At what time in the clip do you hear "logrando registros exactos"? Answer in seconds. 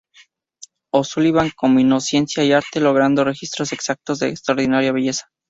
2.79-4.17